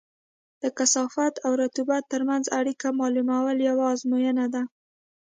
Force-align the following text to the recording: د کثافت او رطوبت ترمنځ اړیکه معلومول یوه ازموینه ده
د 0.61 0.63
کثافت 0.77 1.33
او 1.45 1.51
رطوبت 1.63 2.03
ترمنځ 2.13 2.45
اړیکه 2.59 2.87
معلومول 2.99 3.57
یوه 3.69 3.85
ازموینه 3.93 4.45
ده 4.53 4.63